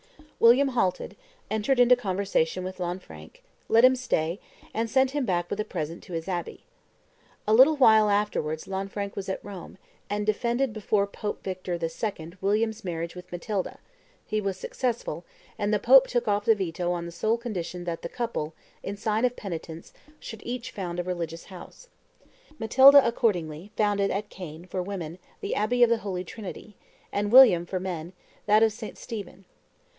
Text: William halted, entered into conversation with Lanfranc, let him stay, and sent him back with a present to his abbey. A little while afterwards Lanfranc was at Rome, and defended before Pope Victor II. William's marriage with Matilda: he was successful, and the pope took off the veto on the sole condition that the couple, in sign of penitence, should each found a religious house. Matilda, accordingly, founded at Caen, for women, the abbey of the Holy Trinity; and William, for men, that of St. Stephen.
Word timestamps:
William 0.39 0.69
halted, 0.69 1.15
entered 1.51 1.79
into 1.79 1.95
conversation 1.95 2.63
with 2.63 2.79
Lanfranc, 2.79 3.43
let 3.69 3.85
him 3.85 3.95
stay, 3.95 4.39
and 4.73 4.89
sent 4.89 5.11
him 5.11 5.23
back 5.25 5.47
with 5.47 5.59
a 5.59 5.63
present 5.63 6.01
to 6.01 6.13
his 6.13 6.27
abbey. 6.27 6.63
A 7.47 7.53
little 7.53 7.75
while 7.77 8.09
afterwards 8.09 8.67
Lanfranc 8.67 9.15
was 9.15 9.29
at 9.29 9.45
Rome, 9.45 9.77
and 10.09 10.25
defended 10.25 10.73
before 10.73 11.05
Pope 11.05 11.43
Victor 11.43 11.77
II. 11.79 12.31
William's 12.41 12.83
marriage 12.83 13.13
with 13.13 13.31
Matilda: 13.31 13.77
he 14.25 14.41
was 14.41 14.57
successful, 14.57 15.23
and 15.59 15.71
the 15.71 15.77
pope 15.77 16.07
took 16.07 16.27
off 16.27 16.45
the 16.45 16.55
veto 16.55 16.91
on 16.91 17.05
the 17.05 17.11
sole 17.11 17.37
condition 17.37 17.83
that 17.83 18.01
the 18.01 18.09
couple, 18.09 18.55
in 18.81 18.97
sign 18.97 19.23
of 19.23 19.35
penitence, 19.35 19.93
should 20.19 20.41
each 20.43 20.71
found 20.71 20.99
a 20.99 21.03
religious 21.03 21.43
house. 21.45 21.89
Matilda, 22.57 23.05
accordingly, 23.07 23.69
founded 23.77 24.09
at 24.09 24.31
Caen, 24.31 24.65
for 24.65 24.81
women, 24.81 25.19
the 25.41 25.53
abbey 25.53 25.83
of 25.83 25.91
the 25.91 25.99
Holy 25.99 26.23
Trinity; 26.23 26.75
and 27.13 27.31
William, 27.31 27.67
for 27.67 27.79
men, 27.79 28.13
that 28.47 28.63
of 28.63 28.73
St. 28.73 28.97
Stephen. 28.97 29.45